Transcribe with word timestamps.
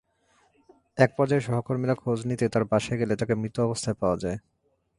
একপর্যায়ে 0.97 1.45
সহকর্মীরা 1.47 1.95
খোঁজ 1.95 2.19
নিতে 2.29 2.45
তাঁর 2.53 2.63
বাসায় 2.71 2.99
গেলে 3.01 3.13
তাঁকে 3.15 3.35
মৃত 3.35 3.55
অবস্থায় 3.59 3.97
পাওয়া 4.01 4.17
যায়। 4.23 4.37